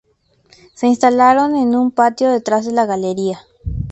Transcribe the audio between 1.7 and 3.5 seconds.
un patio detrás de la galería.